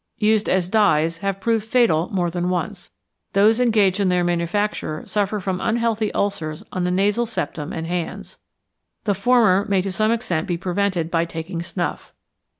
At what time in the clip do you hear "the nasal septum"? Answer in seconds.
6.85-7.71